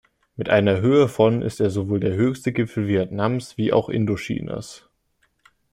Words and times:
Mit 0.35 0.49
einer 0.49 0.81
Höhe 0.81 1.07
von 1.07 1.43
ist 1.43 1.59
er 1.61 1.69
sowohl 1.69 1.99
der 1.99 2.15
höchste 2.15 2.51
Gipfel 2.51 2.87
Vietnams 2.87 3.55
wie 3.59 3.71
auch 3.71 3.87
Indochinas. 3.87 4.89